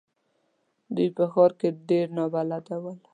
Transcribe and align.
دوی 0.95 1.09
په 1.17 1.25
ښار 1.31 1.51
کې 1.59 1.69
ډېر 1.89 2.05
نابلده 2.17 2.75
ول. 2.81 2.99